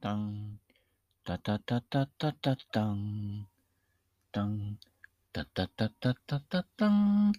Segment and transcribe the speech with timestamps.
[0.00, 0.58] タン、
[1.24, 3.46] タタタタタタタン、
[4.32, 4.78] タン、
[5.32, 7.32] タタタタタタタン、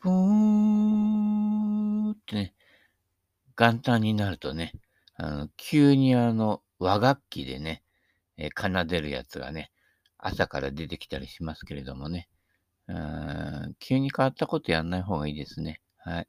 [0.00, 2.54] ぷーってね、
[3.56, 4.72] 元旦になるとね、
[5.16, 7.82] あの、急にあの、和楽器でね、
[8.38, 9.70] え奏でるやつがね、
[10.18, 12.28] 朝から出てきたりしますけれどもね、
[12.88, 15.80] うーん急に変わったことやんない方がいいですね。
[15.98, 16.28] はい。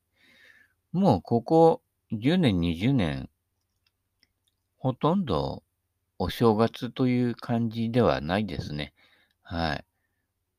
[0.93, 1.82] もうここ
[2.14, 3.30] 10年、20年、
[4.84, 5.63] ほとんど
[6.20, 8.94] お正月という感じではないですね。
[9.41, 9.85] はい。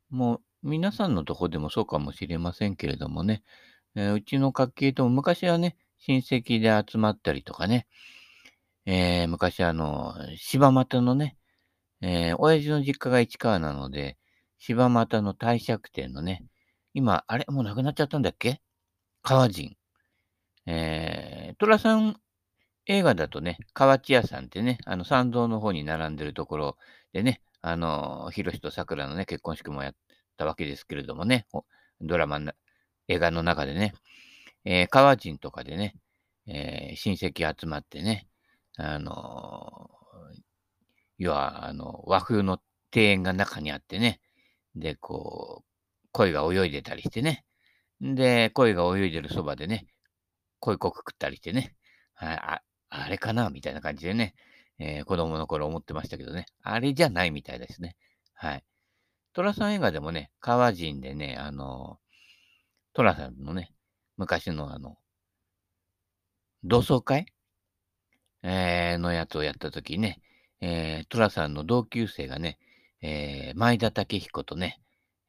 [0.09, 3.43] もう皆さんのとこでもそうかもしれませんけれどもね、
[3.95, 7.87] えーうちの家系とも昔はね、親戚で集まったりとかね、
[8.87, 11.37] えー昔あの、柴又のね、
[12.01, 14.17] えー親父の実家が市川なので、
[14.59, 16.47] 柴又の帝釈天のね、
[16.95, 17.45] 今、あれ？
[17.49, 18.63] もうなくなっちゃったんだっけ？
[19.23, 19.77] 川人。
[20.65, 22.17] えー、寅さん
[22.87, 26.77] 映画だとね、河内屋さんってね、あの参道の方に並んでるところ
[27.13, 29.95] でね、あの、ひろしとさくらのね、結婚式もやっ
[30.37, 31.47] たわけですけれどもね、
[32.01, 32.55] ドラマな、
[33.09, 33.95] 映画の中でね、
[34.65, 35.95] えー、川人とかでね、
[36.47, 38.29] えー親戚集まってね、
[38.77, 39.91] あの
[41.19, 42.61] 要は、あの、和風の
[42.95, 44.21] 庭園が中にあってね、
[44.75, 47.45] で、こう、鯉が泳いでたりしてね、
[48.01, 49.87] で、鯉が泳いでるそばでね、
[50.61, 51.75] 鯉こく食ったりしてね、
[52.15, 52.63] はい、
[53.03, 54.35] あ、れかなみたいな感じでね、
[54.79, 57.97] えー子供の頃思ってましたけどね、あれじゃないみたいですね。
[58.35, 58.65] はい。
[59.35, 61.99] 寅さん映画でもね、川人でね、あの、
[62.95, 63.73] 寅さんのね、
[64.17, 64.99] 昔のあの、
[66.65, 67.27] 同窓会、
[68.43, 70.21] えーのやつをやったときね、
[70.61, 72.59] えー、寅さんの同級生がね、
[73.03, 74.81] えー、前田武彦とね、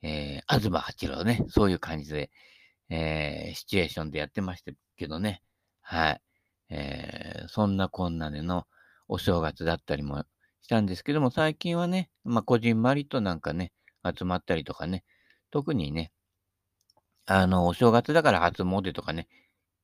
[0.01, 2.29] えー、東八郎ね、そういう感じで、
[2.89, 5.41] えーシチュエーションでやってましたけどね、
[5.81, 6.21] はい。
[6.69, 8.65] えーそんなこんなでの
[9.07, 10.25] お正月だったりも
[10.61, 13.71] したんですけども、最近はね、まあ、こじんまりとなんかね、
[14.17, 15.03] 集まったりとかね、
[15.51, 16.11] 特にね、
[17.25, 19.27] あの、お正月だから初詣とかね、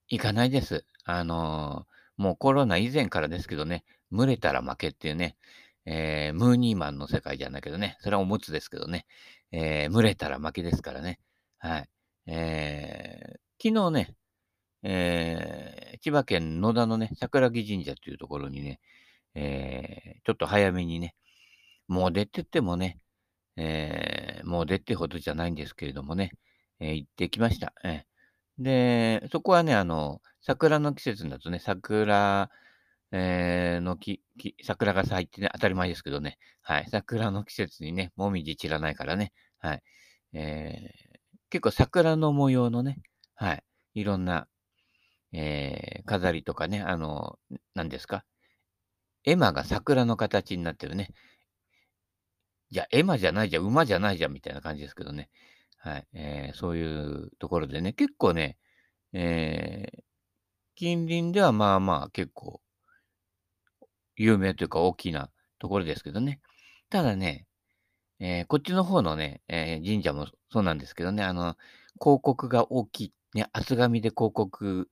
[0.10, 0.86] 行かないです。
[1.06, 5.38] あのーもうコロナ以前からですけどね、群れたら負けっていうね、
[5.86, 9.08] えームーニーマンの世界じゃないけどね、それはおむつですけどね、
[9.52, 11.20] えー群れたら負けですからね。
[11.60, 11.90] はい。
[12.28, 14.16] えー昨日ね、
[14.84, 18.80] えー千葉県野田のね、桜木神社というところにね、
[19.36, 21.16] えーちょっと早めにね、
[21.88, 23.00] もう出てってもね、
[23.58, 26.32] えーもう出てほどじゃないんですけれどもね、
[26.80, 27.74] えー行ってきました。
[27.84, 32.50] えーで、そこはね、あの、桜の季節だとね、桜、
[33.12, 39.84] えーの木、木桜が咲いてね、当たり前ですけどね、はい、桜の季節にね、もみじ散らないからね、はい、
[40.34, 43.00] えー結構桜の模様のね、
[43.36, 43.64] はい、
[43.96, 44.48] いろんな、
[45.34, 47.40] えー飾りとかね、あの、
[47.76, 48.26] 何ですか、
[49.24, 51.10] 絵馬が桜の形になってるね、
[52.70, 55.30] いや、エマじゃないじゃん、馬じゃないじゃんみたいな感じですけどね。
[55.78, 56.08] はい。
[56.14, 58.58] えーそういうところでね、結構ね、
[59.14, 60.04] えー
[60.76, 62.62] 近隣ではまあまあ結構
[64.16, 66.40] 有名というか大きなところですけどね。
[66.90, 67.46] ただね、
[68.20, 71.58] えーこっちの方のね、えー神社もそうなんですけどね、あの、
[72.02, 74.90] 広告が大きい、ね、厚紙で広告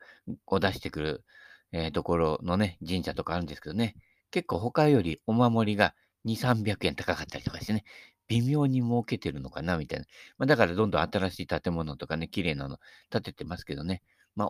[0.48, 1.26] を出してくる、
[1.72, 3.96] えーところのね、神社とかあるんですけどね、
[4.32, 5.94] 結構他よりお守りが
[6.26, 7.84] 2、300円高かったりとかしてね、
[8.28, 10.06] 微妙に儲けてるのかな、みたいな。
[10.38, 12.78] まあ、だからどんどん新しい建物とかね、綺麗なの
[13.10, 14.04] 建ててますけどね、
[14.36, 14.50] まあ、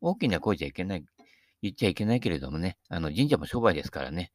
[0.00, 1.04] 大きな声じゃいけない、
[1.62, 4.32] 言っちゃいけないけれどもね、あの、神社も商売ですからね。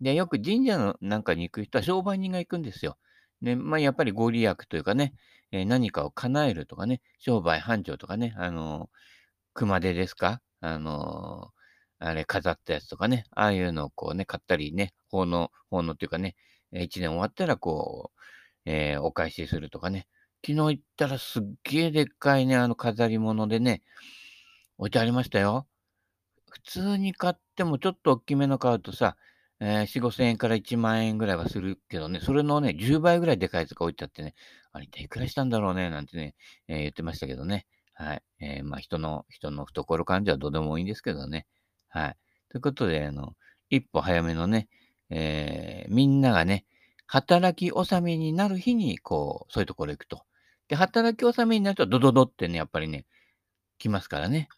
[0.00, 2.98] で、よく神社のなんかに行く人は商売人が行くんですよ。
[3.40, 5.14] ね、まあ、やっぱりご利益というかね、
[5.52, 8.90] えー何かを叶えるとかね、商売繁盛とかね、あの
[9.54, 10.40] 熊手ですか？
[10.60, 11.50] あの
[12.00, 16.36] あれ飾ったやつとかね、ああいうのをこうね、買ったりね、奉納、奉納っていうかね、
[16.72, 18.12] 一年終わったらこ
[18.66, 20.06] う、えーお返しするとかね。
[20.46, 23.82] 昨日行ったらすっげえでっかいね、あの飾り物でね、
[24.78, 25.66] 置いてありましたよ。
[26.50, 29.16] 普通に買ってもちょっと大きめの買うとさ、
[29.60, 34.34] えー、4、5千円から1万円ぐらいはするけどね、それのね、10倍ぐらいでかいやつが置いてあってね、
[34.72, 36.34] あれ一体いくらしたんだろうね、なんてね、
[36.68, 37.66] えー言ってましたけどね。
[37.94, 38.22] はい。
[38.40, 41.46] えーまあ人の、人の懐感じはどうでもいいんですけどね。
[41.88, 42.16] はい。
[42.50, 43.34] ということで、あの、
[43.70, 44.68] 一歩早めのね、
[45.10, 46.64] えーみんながね、
[47.06, 50.24] 働き納めになる日に、こう、そういうところ行くと。
[50.68, 53.06] で、働き納めになると、ドドドってね、やっぱりね、
[53.78, 54.48] 来ますからね。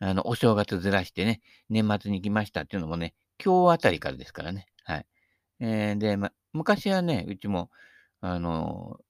[0.00, 1.40] あの、お正月ずらしてね、
[1.70, 3.14] 年末に来ましたっていうのもね、
[3.44, 4.66] 今日あたりからですからね。
[4.84, 5.06] はい。
[5.60, 7.70] えーで、ま、昔はね、うちも、
[8.20, 9.00] あの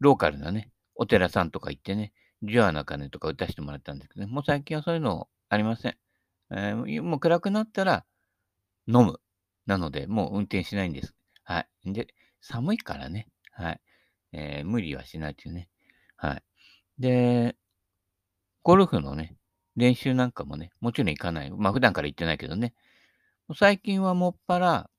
[0.00, 2.12] ローカルなね、お寺さんとか行ってね、
[2.42, 5.96] ジュアな鐘とか打たせてもらったんですけどね、もう最近はそういうのありません。
[6.50, 8.04] えーもう暗くなったら
[8.86, 9.20] 飲む。
[9.66, 11.14] なので、もう運転しないんです。
[11.42, 11.92] はい。
[11.92, 12.08] で、
[12.40, 13.28] 寒いからね。
[13.50, 13.80] はい。
[14.32, 15.68] えー、無理はしないというね。
[16.16, 16.42] はい。
[16.98, 17.56] で、
[18.62, 19.36] ゴルフのね、
[19.76, 21.50] 練習なんかもね、もちろん行かない。
[21.50, 22.74] まあ普段から行ってないけどね。
[23.56, 24.90] 最近はもっぱら、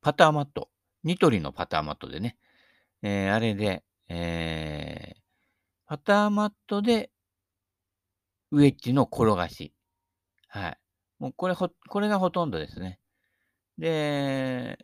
[0.00, 0.68] パターマット。
[1.02, 2.36] ニトリのパターマットでね。
[3.06, 5.20] えー、あれで、えー、
[5.86, 7.10] パターマットで、
[8.50, 9.74] ウェッジの転がし。
[10.48, 10.78] はい。
[11.18, 12.98] もうこれほ、これがほとんどですね。
[13.76, 14.78] で、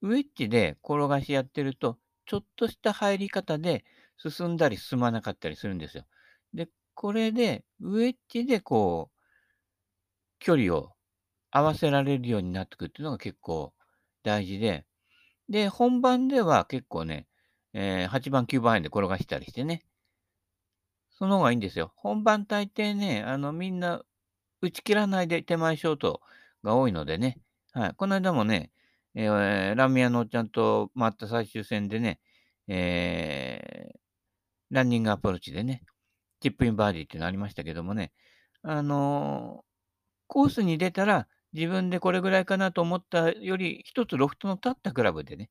[0.00, 3.84] ウェッジで転がしやってると、ちょっとした入り方で
[4.16, 6.06] 進んだり進まなかったりするんですよ。
[6.54, 9.18] で、これで、ウェッジでこう、
[10.38, 10.92] 距離を
[11.50, 13.74] 合わせられるようになってくるっていうのが結構
[14.22, 14.86] 大事で、
[15.50, 17.26] で、本番では結構ね、
[17.74, 19.84] えー、8番、9番円で転がしたりしてね、
[21.10, 21.92] その方がいいんですよ。
[21.96, 24.02] 本番大抵ね、あの、みんな
[24.62, 26.20] 打ち切らないで手前ショート
[26.62, 27.38] が多いのでね、
[27.72, 27.94] はい。
[27.96, 28.70] この間もね、
[29.14, 32.20] えー、ラーメン屋のおっちゃんと回った最終戦でね、
[32.68, 33.98] えー、
[34.70, 35.82] ランニングアプローチでね、
[36.40, 38.12] チップインバーディーっていうのありましたけどもね、
[38.62, 39.64] あのー、
[40.26, 45.50] コースに出たら自分でこれぐらいかなと思ったより、一つロフトの立ったクラブでね、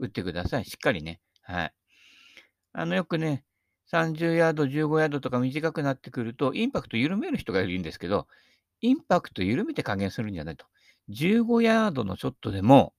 [0.00, 0.64] 打ってください。
[0.64, 1.20] しっかりね。
[1.42, 1.72] はい。
[2.72, 3.44] あの、よくね、
[3.92, 8.26] 30ヤード、15ヤードとか短くなってくると、インパクト緩める人がいるんですけど、
[8.80, 10.66] インパクト緩めて加減するんじゃないと。
[11.10, 12.94] 15ヤードのショットでも、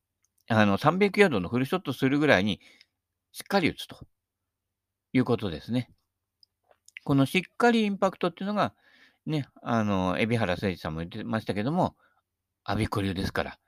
[0.48, 2.60] あの、300ヤードのフルショットするぐらいに、
[3.32, 3.98] しっかり打つと
[5.14, 5.90] いうことですね。
[7.04, 8.74] このしっかりインパクトっていうのが、
[9.26, 11.96] ね、あの、海老原誠二さんも言ってましたけども、
[12.64, 13.60] アビコ流ですから、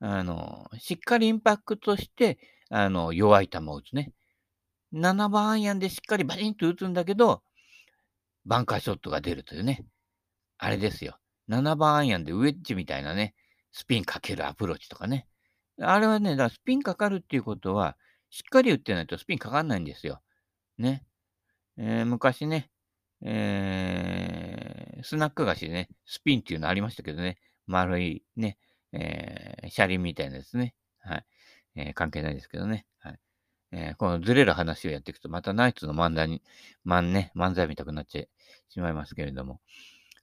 [0.00, 2.38] あの、しっかりインパクトして、
[2.76, 4.12] あの、弱い球を打つね。
[4.92, 7.40] 7番アイアンでしっかりバチンと打つんだけど、
[8.44, 9.84] バンカーショットが出るというね。
[10.58, 11.20] あれですよ。
[11.48, 13.36] 7番アイアンでウェッジみたいなね、
[13.70, 15.28] スピンかけるアプローチとかね。
[15.80, 17.96] あれはね、だからスピンかかるっていうことは、
[18.30, 20.20] しっかり打ってないとスピンかかんないんですよ。
[20.76, 21.04] ね。
[21.76, 22.70] えー、昔ね、
[23.22, 27.38] えー、スナック菓子でね、スピンっていうのありましたけどね、
[27.68, 28.58] 丸いね、
[28.92, 30.74] えー、車輪みたいなですね。
[30.98, 31.24] はい。
[31.76, 32.86] えー、関係ないですけどね。
[32.98, 33.18] はい。
[33.72, 36.42] えー、このずれる話をやっていくと、またナイツの漫才に、
[36.86, 38.28] 漫ね、漫才見たくなって
[38.68, 39.60] しまいますけれども、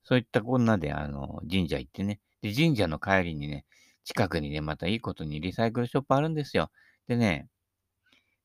[0.03, 3.65] そういったこんなで、あの、神社行ってね、で、神社の帰りにね、
[4.03, 6.71] 近くにね、またいいことにリサイクルショップあるんですよ。
[7.07, 7.47] でね、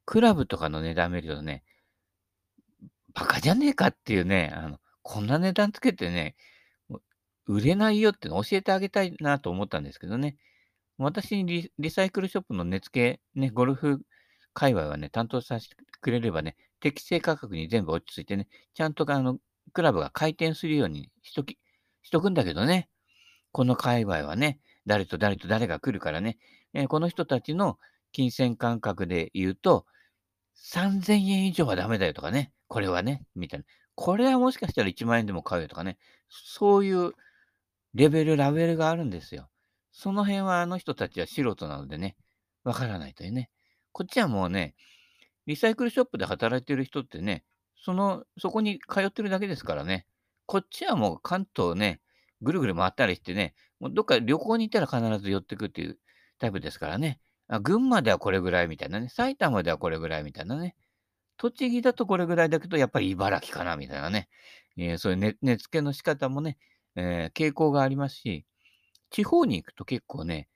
[0.04, 1.64] クラブとかの値段見るとね、
[3.14, 6.36] バカじゃねえかっていうね、あの、こんな値段つけてね、
[7.46, 10.36] 売れないよって教えてあげたいなと思ったんですけどね。
[10.98, 14.00] 私にリリサイクルショップの値付け、ね、ゴルフ
[14.54, 19.38] 界隈はね、担当させてくれればね、適正価格に全部落ち着いてね、ちゃんとあの、
[19.72, 21.58] クラブが回転するようにしとき、
[22.02, 22.88] しとくんだけどね。
[23.52, 26.38] この界隈はね、誰と誰と誰が来るからね、
[26.74, 27.78] えー、この人たちの
[28.12, 29.86] 金銭感覚で言うと、
[30.72, 33.66] 3000円以上はダメだよとかね、これはね、みたいな。
[33.94, 37.12] これはもしかしたら1万円でも買うよとかね、そういう
[37.94, 39.48] レベル、ラベルがあるんですよ。
[39.96, 42.16] その辺はあの人たちは素人なのでね、
[42.64, 43.48] わからないというね。
[43.92, 44.74] こっちはもうね、
[45.46, 47.44] リサイクルショップで働いてる人ってね、
[47.82, 50.04] その、そこに通ってるだけですからね。
[50.44, 52.02] こっちはもう関東ね、
[52.42, 55.98] ぐるぐる回ったりしてね、もうどっか旅行に行ったら必ず寄ってくっていう
[56.38, 57.18] タイプですからね。
[57.48, 59.08] あ群馬ではこれぐらいみたいなね。
[59.08, 60.76] 埼玉ではこれぐらいみたいなね。
[61.38, 64.28] 栃木だとこれぐらいだけど、やっぱり茨城かなみたいなね。
[64.76, 66.58] えー、そういう値、値付けの仕方もね、
[66.96, 68.44] えー、傾向がありますし、
[69.10, 70.48] 地方に行くと結構ね、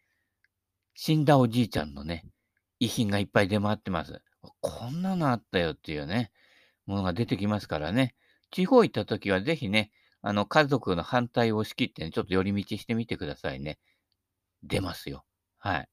[0.94, 2.26] 死んだおじいちゃんのね、
[2.78, 4.20] 遺品がいっぱい出回ってます。
[4.60, 6.32] こんなのあったよっていうね、
[6.86, 8.14] ものが出てきますからね。
[8.50, 9.92] 地方行った時はぜひね、
[10.22, 13.78] あの、家族の反対を押し切って、ね、ちょっと寄り道してみてくださいね。
[14.62, 15.24] 出ますよ。
[15.58, 15.88] はい。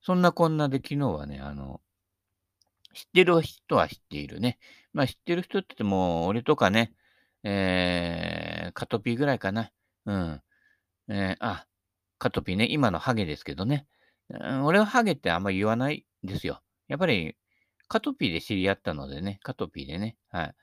[0.00, 1.80] そんなこんなで昨日はね、あの、
[2.94, 4.58] 知ってる人は知っているね。
[4.92, 6.92] まあ知ってる人って言っても、俺とかね、
[7.42, 9.70] えー、カトピーぐらいかな。
[10.06, 10.42] うん。
[11.08, 11.66] えー、あ、
[12.18, 13.86] カトピーね、今のハゲですけどね。
[14.30, 16.62] うん、俺はハゲってあんま言わないですよ。
[16.88, 17.36] やっぱり、
[17.88, 20.16] カトピーで知り合ったのでね、カトピーでね。
[20.30, 20.54] はい。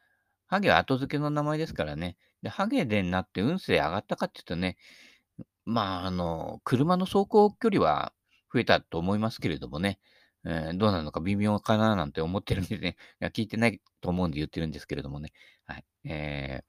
[0.47, 2.17] ハゲは後付けの名前ですからね。
[2.43, 4.77] で、ハゲでなって運勢上がったかっていうとね、
[5.65, 8.13] まあ、あの、車の走行距離は
[8.53, 9.99] 増えたと思いますけれどもね、
[10.45, 15.33] えー、どうなのか微妙かななんて思ってるんでね、 いや聞いてないと思うんで言ってるんですけれどもね。
[15.65, 15.85] はい。
[16.05, 16.61] え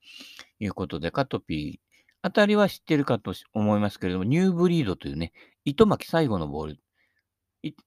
[0.60, 1.85] ー、いうことで、カトピー、
[2.26, 5.32] あたりは知ってるかと思いますけれども、ニューブリードというね、
[5.64, 6.80] 糸巻き最後のボール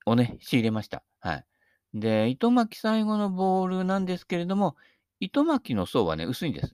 [0.06, 1.04] をね、仕入れました。
[1.20, 1.46] はい。
[1.94, 4.78] で、糸巻き最後のボールなんですけれども、
[5.20, 6.74] 糸巻きの層はね、薄いんです。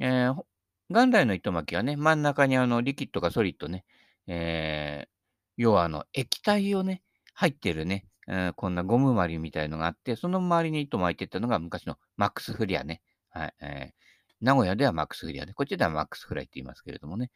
[0.00, 0.44] えー、
[0.88, 3.84] 元来の糸巻きはね、真ん中にあの、リキッドかソリッドね、
[4.26, 5.08] えー、
[5.56, 13.02] 要はあの、液体をね、入ってるね、うん、こんなゴムまりみたいのがあって、その周りに糸巻いてったのが昔のマックスフリアね。
[13.30, 13.54] はい。
[13.60, 14.01] えー、
[14.42, 17.30] 名古屋ではマックスフリアで、こっちではマックスフライって言いますけれどもね。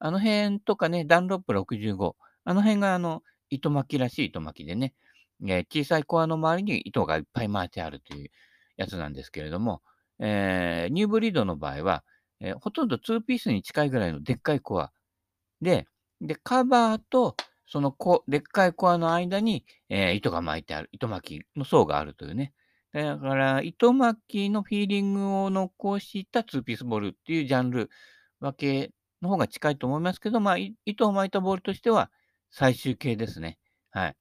[0.00, 4.94] あの辺とかね、ダンロップ65、あの辺があの、糸巻きらしい糸巻きでね、
[5.46, 8.30] えー、小さいコアの周りに糸がいっぱい巻いてあるという
[8.76, 9.82] やつなんですけれども、
[10.18, 12.04] えー、ニューブリードの場合は、
[12.40, 14.92] えー、ほとんど2ピースに近いぐらいのでっかいコア
[15.60, 15.86] で、
[16.20, 17.36] で、カバーと
[17.66, 22.52] そのこでっかいコアの間に、えー、糸が巻いてある、糸巻きの層があるというね。
[22.92, 27.90] だから、糸巻きのフィーリングを残した2ピースボールっていうジャンル
[28.40, 32.10] 分けの方が近いと思いますけど、まあ、糸を巻いたボールとしては
[32.50, 33.58] 最終形ですね。
[33.90, 34.16] はい。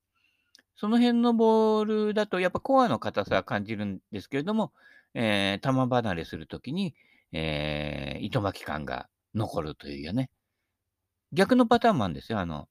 [0.75, 4.74] その辺のボールだと、やっぱコアの硬さは感じるんですけれども、
[5.13, 6.93] えー、球離れするときに、
[7.31, 10.29] えー、糸巻き感が残るというよね。
[11.31, 12.39] 逆のパターンもあるんですよ。
[12.39, 12.69] あの、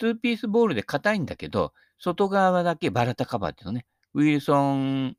[0.00, 3.86] 2ピースボールで硬いんだけど、外側だけバラタカバーっていうのね。
[4.14, 5.16] ウィルソン、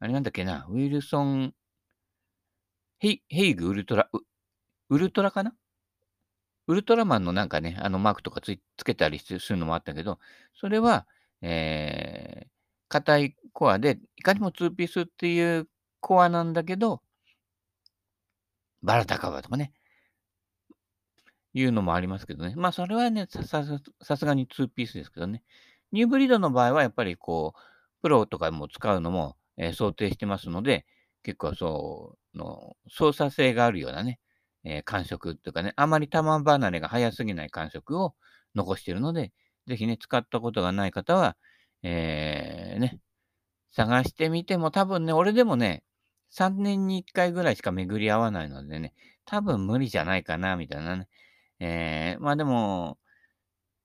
[0.00, 1.54] あれなんだっけな、ウィルソン、
[2.98, 4.08] ヘイヘイグウルトラ、
[4.90, 5.54] ウルトラかな？
[6.68, 10.18] ウルトラマンのなんかね、あのマークとかつつけたりするのもあったけど、
[10.54, 11.06] それは、
[11.40, 12.48] えー、
[12.88, 15.68] 硬いコアで、いかにも2ピースっていう
[16.00, 17.02] コアなんだけど、
[18.82, 19.72] バラタカバとかね、
[21.54, 22.54] いうのもありますけどね。
[22.56, 23.64] まあ、それはね、さ
[24.16, 25.42] すがに2ピースですけどね。
[25.92, 27.60] ニューブリードの場合は、やっぱりこう、
[28.02, 30.84] プロとかも使うのも、えー、想定してますので、
[31.22, 34.18] 結構そうの、操作性があるようなね、
[34.64, 38.14] えー、感触というかね、あまり球離れが早すぎない感触を
[38.54, 39.32] 残しているので、
[39.66, 41.36] ぜひね、使ったことがない方は、
[41.82, 43.00] えー、ね、
[43.72, 45.84] 探してみても多分ね、俺でもね、
[46.32, 48.94] 3年に1回ぐらいしか巡り合わないのでね、
[49.24, 51.08] 多分無理じゃないかな、みたいなね。
[51.60, 52.98] えー、まあでも、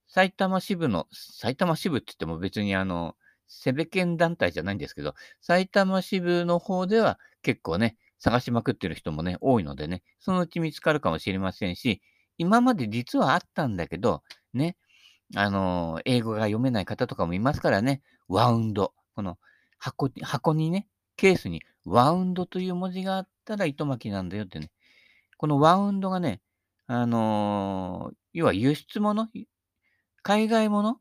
[0.07, 3.15] 埼玉支部の、埼玉支部って言っても別にあの、
[3.47, 12.01] セベケン団体じゃないんですけど、埼玉支部の方では結構ね、探しまくってる人もね、多いのでね、そのうち見つかるかもしれませんし、
[12.37, 14.23] 今まで実はあったんだけど、
[14.53, 14.75] ね、
[15.35, 18.93] あの、英語が読めない方とかもいますからね、ワウンド。
[19.15, 19.37] この
[19.77, 24.71] 箱箱にね、ケースにワウンドという文字があったら糸巻きなんだよってね。
[25.37, 26.41] このワウンドがね、
[26.87, 29.27] あのー、要は輸出物？
[30.21, 30.99] 海外物？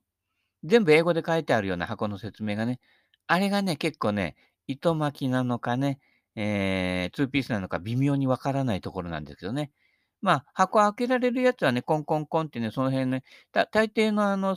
[0.65, 2.81] 全部英語で書いてあるような箱の説明がね、
[3.27, 4.37] あれがね、結構ね、
[4.67, 6.01] 糸巻きなのかね、
[6.37, 9.73] えー、2ピースなのか微妙にわからないところなんですけどね。
[10.23, 13.23] まあ、箱開けられるやつはね、コンコンコンってね、その辺ね、
[13.53, 14.57] 大抵のあの、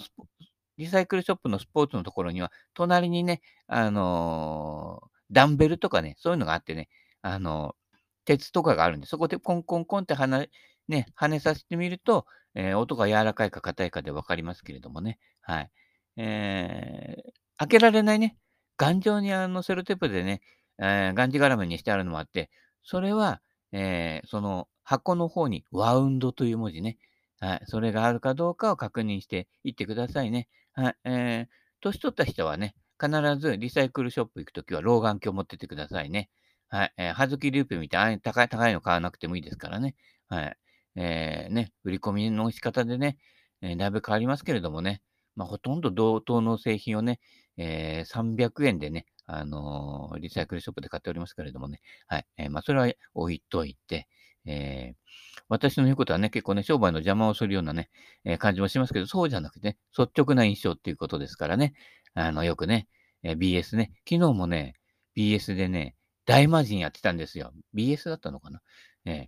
[0.78, 6.90] リサイクルショップのスポーツのところには、隣にね、あのー、ダンベルとかね、そういうのがあってね、
[7.22, 10.50] あのー、鉄とかがあるんで、そこでコンコンコンって跳ね、
[10.88, 12.26] ね、跳ねさせてみると、
[12.56, 15.20] えー、音が柔らかいか硬いかで分かりますけれどもね。
[15.42, 15.72] はい。
[16.22, 18.36] えー、開けられないね、
[18.78, 20.42] 頑丈にあのセロテープでね、
[20.78, 22.50] えー、がんじがらめにしてあるのもあって、
[22.84, 26.98] それは、えー、その箱の方にワウンドという文字ね。
[27.40, 27.62] はい。
[27.68, 30.50] それがあるかどうかを確認していってくださいね。
[30.74, 30.96] はい。
[31.06, 36.30] えー、年取った人はね、必ずリサイクルショップ行くときは老眼鏡持っててくださいね。
[36.68, 36.94] はい。
[36.98, 39.96] えー、はずきループみたいな高い高いの買わなくてもいいですからね。
[40.28, 40.58] はい。
[40.96, 43.18] えー、ね、売り込みの仕方でね、
[43.62, 45.02] えー、だいぶ変わりますけれどもね、
[45.40, 47.22] まあ、ほとんど同等の製品をね、
[47.56, 52.26] えー、300円でね、あのー、リサイクルショップで買っておりますけれどもね、はい。
[52.36, 54.10] えー、まあ、それは置いといて、
[54.46, 57.90] えー、私の言うことはね、結構ね、商売の邪魔をするようなね、
[58.26, 61.74] えー、感じもしますけど、そうじゃなくてね、率直な印象っていうことですからね、
[62.16, 62.90] あの、よくね、
[63.24, 64.74] えー、BS ね、昨日もね、
[65.16, 67.54] BS でね、大魔神やってたんですよ。
[67.74, 68.62] BS だったのかな
[69.06, 69.28] えー、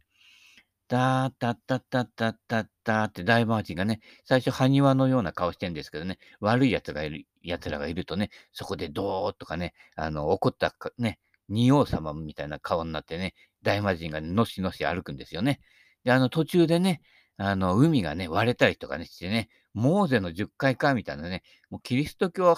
[0.91, 15.61] タータッタッタッタッタッタって大魔神がね、最初、埴輪のような顔してるんですけどね、悪い奴がいる、奴らがいるとね、そこでドーッとかね、あの、怒ったね、仁王様みたいな顔になってね、大魔神がのしのし歩くんですよね。
[16.03, 17.01] で、あの途中でね、
[17.37, 22.53] あの、海がね、割れたりとかねしてね、モーゼの10回かみたいなね、もうキリスト教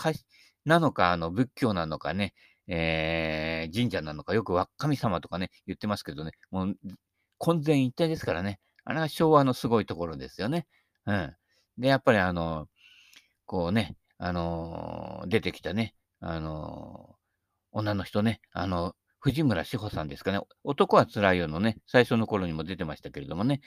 [0.65, 2.33] なのか、あの、仏教なのかね、
[2.67, 6.77] えー、神社なのか、よく神様とかね、言ってますけどね、もう
[7.43, 8.61] 混然一体ですからね。
[8.85, 10.65] あれが昭和のすごいところですよね。
[11.05, 11.35] うん。
[11.77, 12.69] で、やっぱりあの、
[13.45, 17.17] こうね、あの出てきたね、あの
[17.73, 20.39] 女の人ね、あの、藤村志保さんですかね。
[20.63, 23.59] 男は辛いよのね、最初の頃にも出てましたけれどもね、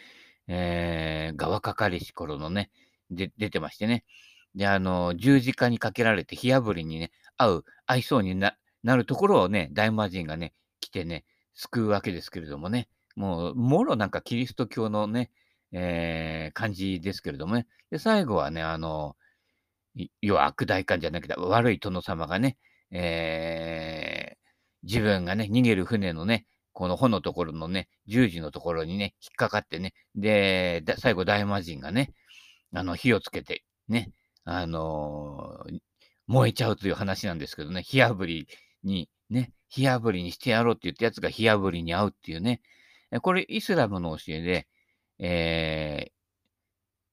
[0.49, 2.71] えー、側かかりし頃のね、
[3.11, 4.05] で、出てましてね。
[4.55, 12.89] で、あの、十字架にかけられて火炙りにね、合う、合いそうになるところをね、大魔神がね、来てね、救うわけですけれどもね。
[13.17, 15.31] もう、もろなんかキリスト教のね、
[15.73, 17.67] えー、感じですけれどもね。
[17.91, 19.17] で、最後はね、あの、
[20.21, 22.59] 要は悪大官じゃなくて、悪い殿様がね、
[22.91, 24.37] えー、
[24.85, 32.13] 自分がね、逃げる船のね、この帆のところのね、十字のところにね、引っかかってね、で、最後大魔神がね、
[32.75, 34.13] あの、火をつけて、ね、
[34.45, 35.79] あのー、
[36.27, 38.47] 燃えちゃうという話なんですけどね、火あぶり
[38.85, 42.61] に、ね、火あぶりにしてやろうって言ったやつが火あぶりに合うっていうね、
[43.21, 44.67] これイスラムの教えで、
[45.19, 46.13] え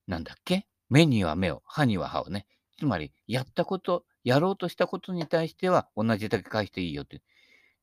[0.07, 0.67] ー、なんだっけ？
[0.89, 2.45] 目には目を、歯には歯をね。
[2.77, 7.21] つまり、やったこと、やろうとしたことに対しては同じだけ返していいよって。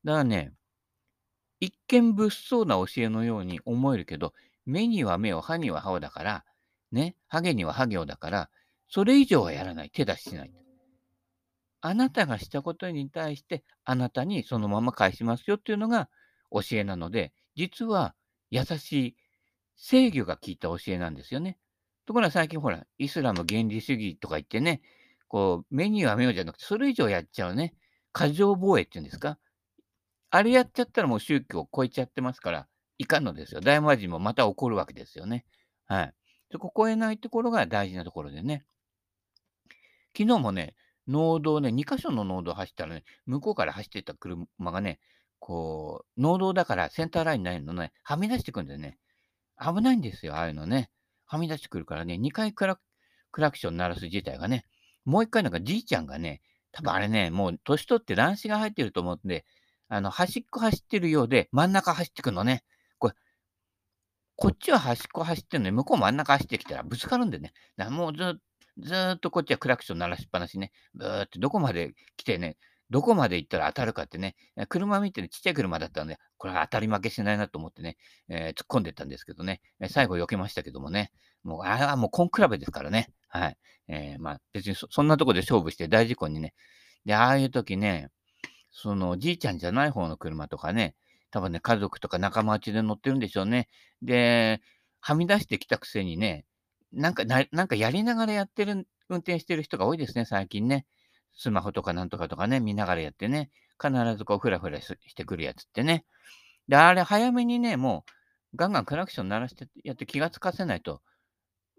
[0.03, 0.53] だからね、
[1.59, 4.33] 一見物騒な教えのように思えるけど、
[4.65, 6.45] 目には目を、歯には歯をだから、
[6.91, 8.49] ね、ハゲにはハゲをだから、
[8.87, 9.89] それ以上はやらない。
[9.89, 10.51] 手出ししない。
[11.81, 16.09] あなたがしたことに対して、あなたにそのまま返しますよっていうのが
[16.51, 18.15] 教えなので、実は
[18.49, 19.15] 優しい
[19.75, 21.59] 制御が効いた教えなんですよね。
[22.07, 24.81] ところが最近ほら、イスラム原理主義とか言ってね、
[25.27, 27.75] こう、目には目をじゃなくて、それ以上やっちゃうね、
[28.13, 29.37] 過剰防衛っていうんですか。
[30.31, 33.61] あれやっちゃったらもう宗教を超えちゃってますから、いかんのですよ。
[33.61, 35.45] 大魔神もまた起こるわけですよね。
[35.85, 36.13] はい。
[36.51, 38.65] そこ超えないところが大事なところでね。
[40.17, 40.75] 昨日もね、
[41.07, 44.99] 農道ね、2箇所の農道走ったらね、向こうから走ってた車がね、
[45.41, 48.99] こう、農道だからセンターラインないのね、はみ出してくるんだよね。
[49.59, 50.91] 危ないんですよ、ああいうのね。
[51.25, 52.77] はみ出してくるからね、2回クラ
[53.51, 54.65] クション鳴らす自体がね、
[55.03, 59.45] もう1回なんかじいちゃんがね、多分あれね、もう年取って乱視が入ってると思うんで、
[59.89, 62.63] あの、端っこ走ってるようで、真ん中走ってくのね。
[62.99, 63.15] これ、
[64.35, 67.51] こっちは端っこ走ってるのに、向こう真ん中走ってきたらぶつかるんでね。
[67.77, 68.39] だからもうず
[69.15, 70.71] っとこっちはクラクション鳴らしっぱなしね。
[70.93, 72.57] ブーってどこまで来てね、
[72.91, 74.35] どこまで行ったら当たるかってね、
[74.67, 77.95] 車見てね、ちっちゃい車だったんで、これは当たり負けしないなと思ってね、
[78.27, 81.11] えー、突っ込んでったんですけどね、最後避けましたけどもね、
[81.43, 83.07] もう、あれはもう根比べですからね。
[83.29, 83.57] はい。
[83.87, 86.53] えー、まあ、別にそんなとこで勝負して大事故にね。
[87.05, 88.09] で、ああいう時ね、
[88.71, 90.95] その、じいちゃんじゃない方の車とかね、
[91.31, 93.69] 多分ね、家族とか仲間内で乗ってるんでしょうね。
[94.01, 94.61] で、
[94.99, 96.45] はみ出してきたくせにね、
[96.91, 100.85] なんかな、なんかやりながらやってる、運転してる人が多いですね、最近ね。
[101.33, 103.49] スマホとかなんとかとかね、見ながらやってね、
[103.81, 106.05] 必ずこう、ふらふらしてくるやつってね。
[106.67, 108.05] で、あれ、早めにね、も
[108.53, 111.01] う、ガンガンクラクション鳴らしてやって気がつかせないと、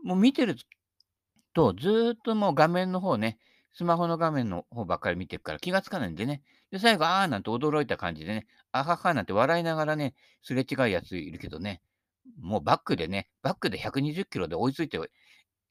[0.03, 0.57] もう見てる
[1.55, 3.38] と、ずっともう画面の方ね、
[3.75, 6.43] スマホの画面の方ばっかり見てるから気がつかないんでね。
[6.71, 11.83] で、最後、あーなんて驚いた感じでね、あははなんて笑いながらね、すれ違うやついるけどね、
[12.41, 14.99] もうバックでね、バックで120キロで追いついて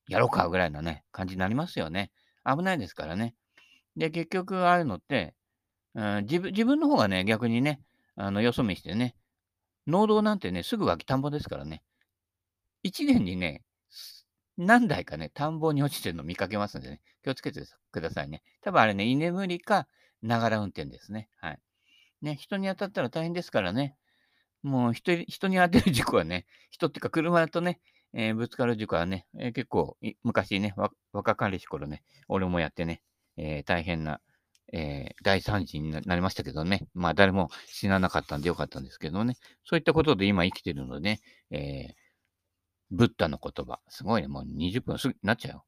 [0.07, 2.11] やろうかぐらいなね、感じになりますよね。
[2.45, 3.35] 危ないですからね。
[3.95, 5.35] で、結局、ああいうのって、
[5.95, 7.81] うん、自分自分の方がね、逆にね、
[8.15, 9.15] あのよそ見してね、
[9.87, 11.83] 農道なんてね、すぐ脇田んぼですからね、
[12.83, 13.63] 1年にね、
[14.57, 18.41] 何台かね、田んぼに落ちてるの見かけますんでね、気をつけてくださいね。
[18.61, 19.87] 多分あれね、居眠りか、
[20.21, 21.29] ながら運転ですね。
[21.37, 21.59] はい。
[22.21, 23.95] ね、人に当たったら大変ですからね。
[24.61, 27.79] もう人人に当てる事故はね、人っていうか車とね、
[28.13, 30.75] えー、ぶつかる事故はね、えー、結構昔ね、
[31.13, 33.01] 若かりし頃ね、俺もやってね、
[33.41, 34.21] えー、大変な、
[34.73, 42.11] え大惨事になりましたけどね、まあ誰も死ななかったんでよかったんですけどね、そういったことで今生きてるのでね、えー
[42.91, 45.65] ブッダの言葉、すごいね、もう20分すぐなっちゃうよ。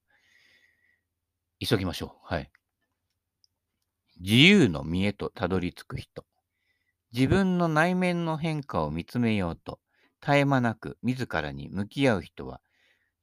[1.66, 2.10] 急ぎましょう。
[2.24, 2.52] はい。
[4.20, 6.26] 自由の見えとたどり着く人。
[7.14, 9.80] 自分の内面の変化を見つめようと、
[10.22, 12.60] 絶え間なく自らに向き合う人は、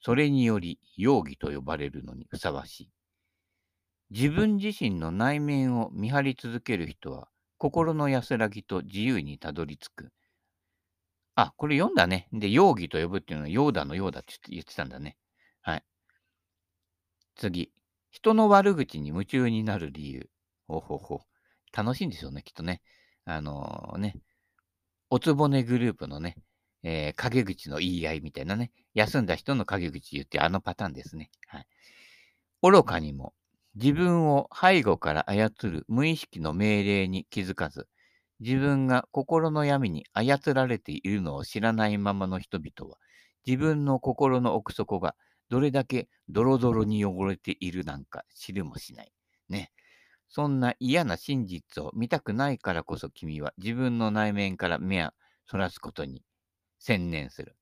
[0.00, 2.90] それにより容疑と呼ばれるのにふさわしい。
[4.10, 10.12] 自分自身の内面を見張り続ける人は、心の安らぎと自由にたどり着く。
[11.36, 12.28] あ、これ読んだね。
[12.32, 15.16] で、容疑と呼ぶっていうのは、ヨーダのようだって言ってたんだね。
[15.62, 15.84] はい。
[17.36, 17.72] 次。
[18.10, 20.28] 人の悪口に夢中になる理由。
[20.66, 21.22] ほほほ。
[21.72, 22.82] 楽しいんですよね、きっとね。
[23.24, 24.16] あのー、ね。
[25.08, 26.36] おつぼねグループのね、
[26.82, 28.72] えー、陰口の言い合いみたいなね。
[28.94, 31.30] 休んだ人の陰口言ってあのパターンですね。
[31.46, 31.66] はい。
[32.62, 33.34] 愚かにも
[33.74, 37.88] 自分を背後から操る無意識の命令に気づかず、
[38.40, 42.98] 自分が心の闇に操られているのを知らないままの人々は、
[43.46, 45.14] 自分の心の奥底が
[45.50, 49.12] どれだけドロドロに汚れているなんか知るもしない。
[49.48, 49.72] ね。
[50.28, 55.10] そんな嫌な真実を見たくないからこそ君は自分の内面から目を
[55.46, 56.22] そらすことに
[56.78, 57.56] 専念する。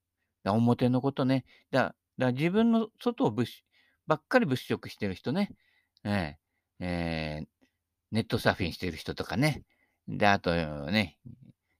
[0.45, 1.45] だ表のことね。
[1.71, 3.35] だだ自分の外を
[4.07, 5.51] ばっかり物色してる人ね。
[6.05, 7.47] えー、えー、
[8.13, 9.63] ネットサーフィンしてる人とかね。
[10.09, 10.55] で、あと
[10.91, 11.19] ね、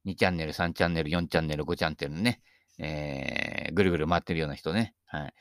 [0.07, 2.41] 2チャンネル、3チャンネル、4チャンネル、5チャンネルね。
[2.79, 4.95] えー、ぐるぐる回ってるような人ね。
[5.07, 5.35] はい。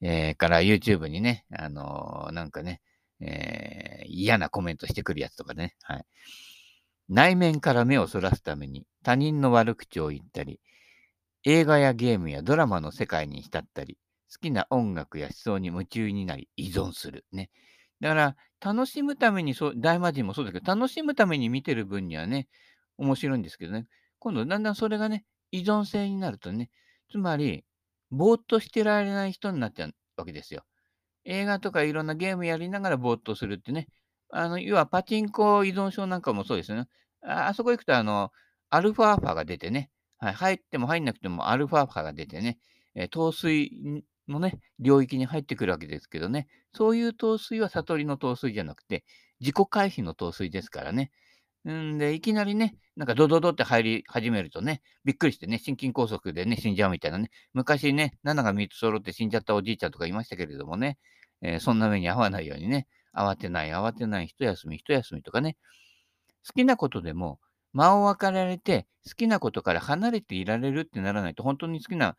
[0.00, 2.80] えー、から YouTube にね、あのー、なんかね、
[3.20, 5.74] えー、嫌なコメントしてくるやつとかね。
[5.82, 6.04] はい。
[7.08, 10.60] 内面から目をそらすために他人の悪口を言ったり、
[11.44, 13.98] 映画やゲームやドラマの世界に浸ったり、
[14.30, 17.24] 好きな音楽や思想に夢中になり依存する。
[17.32, 17.50] ね。
[18.00, 22.48] だから、楽しむためにそう、大魔神もそうだけど、楽しむために見てる分にはね、
[22.96, 23.86] 面白いんですけどね、
[24.18, 26.70] 今度だんだんそれがね、依存性になるとね、
[27.10, 27.64] つまり、
[28.10, 30.64] ぼーっとしてられない人になっちゃうわけですよ。
[31.24, 33.88] 映画とかいろんなゲームやりながらぼーっとするってね、
[34.30, 36.88] あの、要はパチンコ依存症なんかもそうですよね。
[37.22, 38.32] ああそこ行くと、あの、
[38.70, 42.58] アルファーファが出てね、はい、入っても入んなくてもアルファーファが出てね、
[42.94, 43.70] えー、糖水
[44.30, 49.04] のね、領域に入ってくるわけですけどね、そういう糖水は悟りの糖水じゃなくて、
[49.40, 51.10] 自己回避の糖水ですからね。
[51.68, 60.98] んで、いきなりね、なんかドドドって入り始めるとね、びっくりしてね、心筋梗塞でね、死んじゃうみたいなね、昔ね、7が3つ揃って死んじゃったおじいちゃんとかいましたけれどもね、
[61.42, 65.56] えー、そんな目に遭わないようにね、慌てない、慌てない、一休み、一休みとかね、
[66.46, 67.40] 好きなことでも、
[67.72, 72.16] 間を分かられて、好きなことから離れていられるってならないと、本当に好きな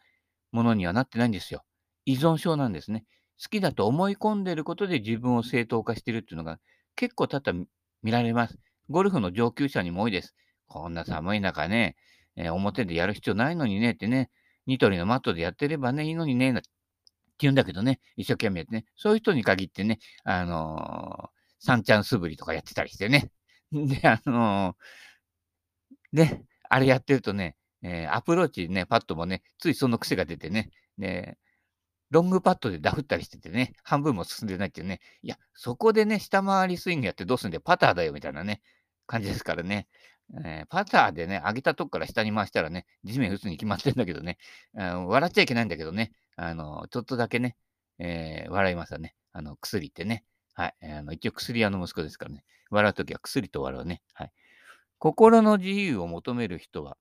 [0.52, 1.64] ものにはなってないんですよ。
[2.06, 3.06] 依存症なんですね。
[3.42, 6.60] 好きだと思い込んでいることで自分を正当化しているっていうのが
[6.96, 7.66] 結構多々
[8.04, 8.60] 見られます。
[8.90, 10.36] ゴルフの上級者にも多いです。
[10.68, 11.96] こんな寒い中ね、
[12.36, 14.30] えー、表でやる必要ないのにねってね、
[14.66, 16.62] ニトリのマットでやってればね、いいのにね、って
[17.40, 23.32] 言うんだけどね、一生懸命やってね、そういう人に限ってね、あのー、サンチャン素振りとかやってたりしてね。
[23.72, 31.38] で、あのー、で、あれやってるとね、えー、アプローチね、パットもね、ついその癖が出てね、ね、
[32.10, 38.62] ロングパットでダフったりしててね、半分も進んでないっていうね、いや、そこでね、下回りスイングやってどうすんだよ、パターだよ、みたいなね、
[39.08, 39.88] 感じですからね。
[40.46, 44.38] えー、パターでね、上げたとこから下に回したらね、地面打つに決まってんだけどね、
[44.74, 47.56] 笑っちゃいけないんだけどね、あの、ちょっとだけね、
[47.98, 49.16] えー、笑いますよね。
[49.34, 50.24] あの、薬ってね。
[50.54, 50.76] はい。
[50.82, 52.44] あの一応薬屋の息子ですからね。
[52.70, 54.02] 笑うときは薬と笑うね。
[54.14, 54.32] はい。
[54.98, 56.98] 心の自由を求める人は、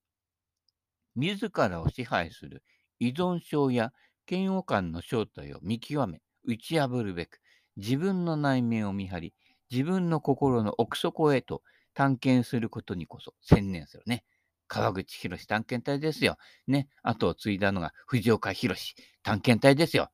[1.16, 2.62] 自らを支配する
[3.01, 3.92] 依存症や
[4.28, 7.40] 嫌悪感の正体を見極め、打ち破るべく、
[7.76, 9.34] 自分の内面を見張り、
[9.70, 11.62] 自分の心の奥底へと
[11.94, 14.24] 探検することにこそ専念するね。
[14.66, 16.36] 川口博探検隊ですよ。
[16.66, 16.88] ね。
[17.02, 20.10] 後を継いだのが藤岡弘探検隊ですよ。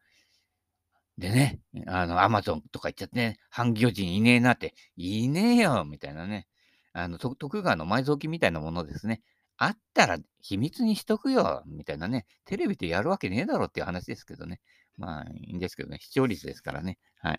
[1.18, 6.48] でね、あの、アマゾンとか行っちゃってね、半魚人いねえなって、いねえよみたいなね。
[6.92, 9.22] あの、徳川の埋蔵金みたいなものですね。
[9.56, 12.26] あったら秘密にしとくよ、みたいなね。
[12.44, 14.60] テレビでやるわけねえだろっていう話ですけどね。
[14.96, 15.98] まあ、いいんですけどね。
[16.00, 16.98] 視聴率ですからね。
[17.18, 17.38] はい。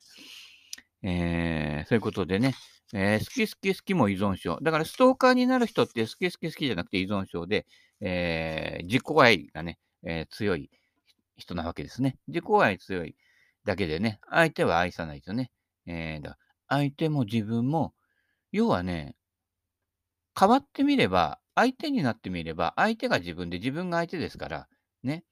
[1.04, 2.56] えー、そういうことでね、
[2.94, 4.58] えー、好き好き好きも依存症。
[4.62, 7.66] だからストーカーになる人って好き好き好きじゃなくて依存症で、
[8.02, 10.70] えー、自己愛がね、えー、強い
[11.38, 12.18] 人なわけですね。
[12.28, 13.16] 自己愛強い
[13.66, 15.52] だけでね、相手は愛さないとね。
[15.86, 17.94] えー、だ相手も自分も、
[18.52, 19.16] 要はね、
[20.38, 24.68] 変わってみれば、相手になってみれば、相手が自分で自分が相手ですから、
[25.04, 25.24] ね。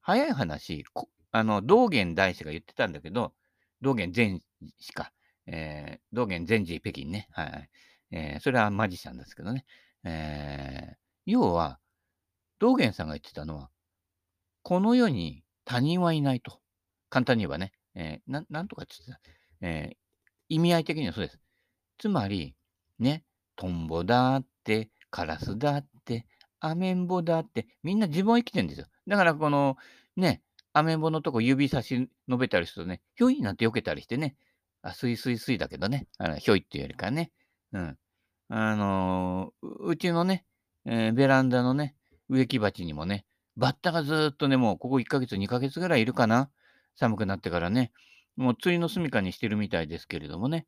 [0.00, 0.84] 早い話、
[1.30, 3.32] あの、道元大師が言ってたんだけど、
[3.80, 4.40] 道元禅
[4.78, 5.12] 師か、
[5.46, 7.28] えー、道元禅師北京ね。
[7.30, 7.70] はい。
[8.10, 9.64] えー、それはマジシャンですけどね。
[10.04, 11.78] えー、要は、
[12.58, 13.70] 道元さんが言ってたのは、
[14.62, 16.60] この世に他人はいないと。
[17.08, 17.72] 簡単に言えばね。
[17.94, 19.66] えー、ななんとかって言ってた。
[19.66, 19.96] えー、
[20.48, 21.38] 意味合い的にはそうです。
[21.98, 22.54] つまり、
[22.98, 23.24] ね、
[23.56, 26.26] トンボだって、カラスだって、
[26.58, 28.86] アメンボだって、みんな自分を生きてるんですよ。
[29.06, 29.76] だからこの、
[30.16, 34.36] ね、アメンボのとこ指差し伸べたりするとね、ひょいなんて避けたりしてね、
[34.82, 37.30] あ、スイスイスイだけどね、あのひょいっていうよりかね、
[37.72, 37.98] うん。
[38.48, 40.44] あのー、うちのね、
[40.86, 41.94] えー、ベランダのね、
[42.28, 46.50] 植木鉢にもね、バッタがずっとね、もうここ1ヶ月、2ヶ月ぐらいいるかな。
[46.96, 47.92] 寒くなってからね、
[48.36, 50.66] もう釣りの住処にしてるみたいですけれどもね、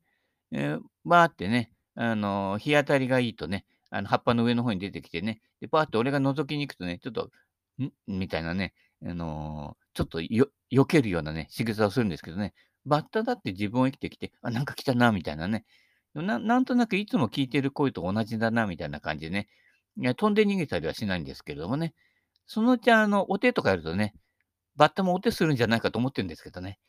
[0.51, 7.31] えー、バーってね、あのー、日当たりがいいとね、あの葉っぱの上の方に出てきてね、で、パーって俺が覗きに行くとね、ちょっと、
[7.81, 7.91] ん？
[8.07, 8.73] みたいなね、
[9.05, 12.53] あのー、ちょっとよ、避けるようなね、仕草をするんですけどね、
[12.85, 15.63] バッタだって自分を生きてきて、あ、なんか来たな、みたいなね。
[16.13, 19.47] ななんとなくいつも聞いてる声と同じだな、みたいな感じでね。
[19.97, 21.93] いや飛んで逃げたりはしないんですけれどもね。
[22.47, 24.13] そのうちあの、お手とかやるとね、
[24.75, 26.79] バッタもお手するんじゃないかと思ってるんですけどね。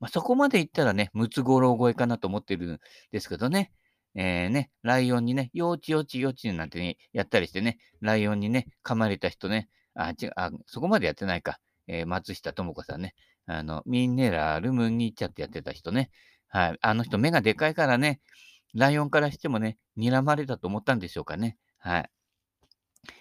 [0.00, 2.78] まあ、そこまで行ったらね、ムツゴロウ超えかなと思ってるん
[3.12, 3.72] ですけどね。
[4.16, 11.58] えー、ね、ライオンにね、よちよちよちなんてね、やったりしてね、ライオンにね、噛まれた人ね、あ、違う、あ、そこまでやってないか。
[11.86, 13.14] えー、松下智子さんね、
[13.46, 16.10] あの、ミネラルムニーチャってやってた人ね、
[16.48, 18.20] はい、あの人目がでかいからね、
[18.74, 21.56] ライオンからしてもね、睨まれたと思ったんでしょうかね。
[21.78, 22.10] はい。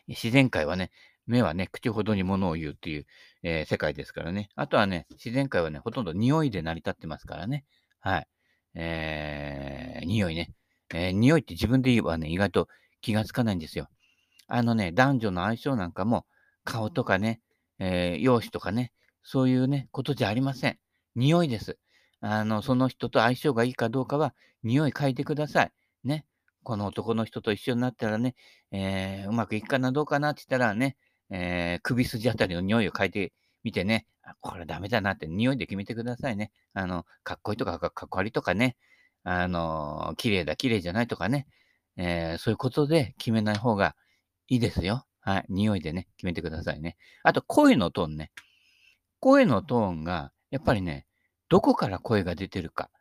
[0.07, 0.91] 自然界はね、
[1.27, 3.05] 目はね、口ほどに物を言うっていう、
[3.43, 4.49] えー世界ですからね。
[4.55, 7.65] あとはね、自然界はね、ほとんど匂いで成り立ってますからね。
[7.99, 8.27] はい。
[8.75, 10.53] えー、匂いね。
[10.93, 12.67] えー匂いって自分で言えばね、意外と
[13.01, 13.89] 気がつかないんですよ。
[14.47, 16.25] あのね、男女の相性なんかも、
[16.63, 17.41] 顔とかね、
[17.79, 18.91] えー容姿とかね、
[19.23, 20.79] そういうね、ことじゃありません。
[21.15, 21.77] 匂いです。
[22.21, 25.71] あの、その人と相性がいいかどうかは、匂い嗅いでください。
[26.03, 26.25] ね。
[26.63, 28.35] この男の人と一緒になったらね、
[28.71, 30.97] えーうまくいくかな、どうかなって言ったらね、
[31.29, 34.05] えー首筋あたりの匂いを嗅いでみてね、
[34.41, 36.51] これダメだなって匂いで決めてくださいね。
[36.73, 38.75] あの、かっこいいとかかっこ悪いとかね、
[39.25, 41.47] あの、綺麗だ、綺麗じゃないとかね、
[41.97, 43.95] えーそういうことで決めない方が
[44.47, 45.05] いいですよ。
[45.21, 45.45] はい。
[45.49, 46.97] 匂いでね、決めてくださいね。
[47.23, 48.31] あと、声のトーンね。
[49.19, 51.05] 声のトーンが、やっぱりね、
[51.49, 52.91] どこから声が出てるか。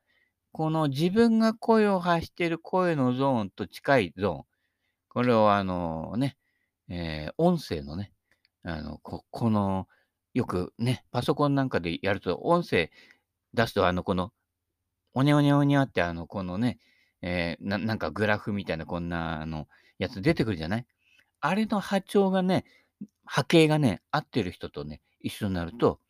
[0.53, 4.45] この自分が声を発している声のゾーンと近いゾーン。
[5.09, 6.37] これをあのね、
[6.89, 8.13] えー音声のね、
[8.65, 9.89] あの、ここの、
[10.35, 12.91] よくね、パソコンなんかでやると、音声
[13.55, 14.33] 出すと、あの、この、
[15.15, 16.79] おにゃおにゃおにゃって、あの、このね、
[17.23, 20.87] えーななんかグラフみたいなこんな、あの、やつ出てくるじゃない？
[21.41, 22.65] あれの波長がね、
[23.25, 26.01] 波形がね、合ってる人とね、一緒になると、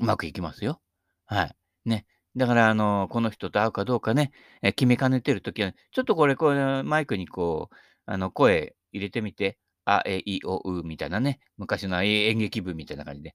[0.00, 0.80] うまくいきますよ。
[1.26, 1.56] はい。
[1.84, 2.06] ね。
[2.36, 4.32] だから、あの、この人と会うかどうかね、
[4.62, 13.34] え、決めかねてるときは、ちょっとこれ、これ、マイクにこう、あの、声入れてみて、あ、え、い、お、うみたいなね、昔のえ演劇部みたいな感じで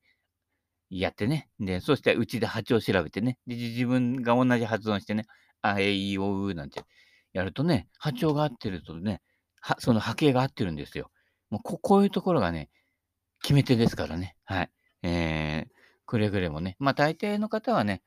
[0.90, 1.50] やってね。
[1.60, 3.38] で、そしてうちで波長調べてね。
[3.48, 5.26] で、じ自分が同じ発音してね、
[5.62, 6.84] あ、え、い、お、うなんて
[7.34, 9.22] やるとね、波長が合ってるとね、
[9.62, 11.12] はその波形が合ってるんですよ。
[11.50, 12.70] もうここういうところがね、
[13.42, 14.36] 決め手ですからね。
[14.46, 14.70] はい。
[15.04, 15.70] えー、
[16.06, 16.76] くれぐれもね。
[16.80, 18.04] まあ大抵の方はね、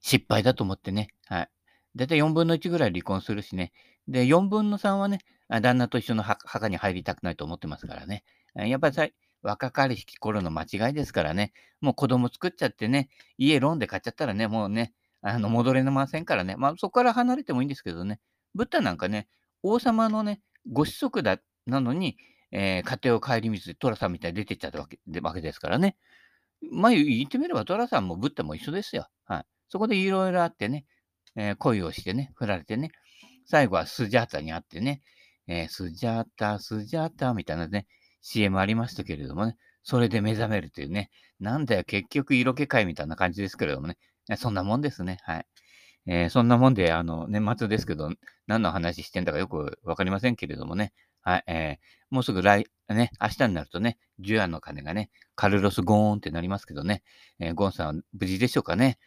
[0.00, 1.08] 失敗だと思ってね。
[1.26, 1.50] はい。
[1.96, 3.72] だいたい4分の1ぐらい離婚するしね。
[4.08, 8.24] で、4分の3はね、あ旦那と一緒の墓墓に入りたくないと思ってますからね。
[8.54, 11.52] あやっぱり若かりしき頃の間違いですからね。
[11.80, 16.56] もう子供作っちゃってね、家ローンで買っちゃったらね、もうね、あの戻れませんからね。
[16.56, 18.20] まあそこから離れてもいいんですけどね。
[18.54, 19.28] ブッダなんかね、
[19.62, 22.16] 王様のね、ご子息だ、なのに、
[22.50, 25.96] えー家庭を顧みず、トラさんみたいに出てっちゃったわけでわけですからね。
[26.70, 29.08] まあ言ってみればトラさんもブッダも一緒ですよ。
[29.24, 29.44] はい。
[29.68, 30.84] そこでいろいろあってね、
[31.36, 32.90] えー恋をしてね、振られてね、
[33.46, 35.02] 最後はスジャータに会ってね、
[35.46, 37.86] えースジャータ、スジャータみたいなね、
[38.22, 43.96] CM ありましたけれどもね、それで目覚めるというね、なんだよ、結局色気会みたいな感じですけれどもね、
[44.36, 45.18] そんなもんですね。
[45.24, 45.46] はい。
[46.06, 48.10] えーそんなもんで、あの、年末ですけど、
[48.46, 57.02] 何の話してんだかよくわかりませんけれどもね、はい、えーもうすぐ来、ね、明日になるとね、ジュアの鐘がね、カルロス・ゴーンってなりますけどね、
[57.38, 58.98] えーゴンさんは無事でしょうかね。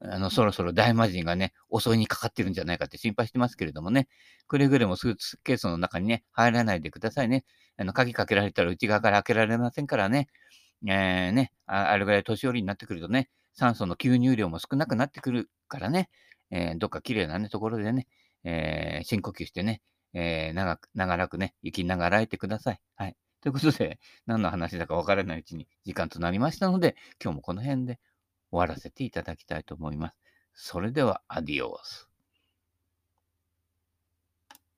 [0.00, 4.08] あの、そろそろ大魔神がね、襲いにかかってるんじゃないかって心配してますけれどもね、
[4.48, 7.44] くれぐれもスーツケースの中にね、入らないでくださいね。
[7.76, 10.28] あの、鍵かけられたら内側から開けられませんからね。
[10.86, 16.08] えーね、ああれぐらい年寄りになってくるとね、酸素の吸入量も少なくなってくるからね、
[16.50, 18.06] えーどっか綺麗なね、ところでね、
[18.44, 19.82] えー深呼吸してね、
[20.14, 22.80] えー長く、長らくね、生きながらえてください。
[22.96, 23.16] はい。
[23.40, 27.98] ということで、何の話だかわからないうちに時間となりましたので、今日もこの辺で
[28.52, 30.14] 終わらせていただきたいと思います。
[30.54, 32.11] それでは、アディオス。